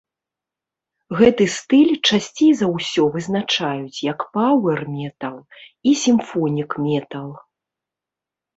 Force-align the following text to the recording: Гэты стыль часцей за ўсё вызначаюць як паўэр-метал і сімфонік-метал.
Гэты 1.19 1.45
стыль 1.55 1.91
часцей 2.09 2.49
за 2.61 2.67
ўсё 2.75 3.03
вызначаюць 3.17 4.01
як 4.09 4.19
паўэр-метал 4.39 5.37
і 5.93 5.97
сімфонік-метал. 6.07 7.29